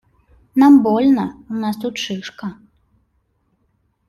Нам 0.61 0.73
больно, 0.87 1.25
у 1.57 1.59
нас 1.65 1.75
тут 1.83 1.95
шишка. 2.05 2.47